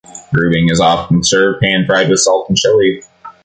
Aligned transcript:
Rubing 0.33 0.71
is 0.71 0.79
often 0.79 1.23
served 1.23 1.59
pan 1.61 1.85
fried 1.85 2.09
with 2.09 2.17
salt 2.17 2.49
and 2.49 2.57
chilli. 2.57 3.03